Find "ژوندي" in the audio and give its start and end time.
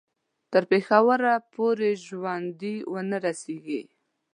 2.05-2.75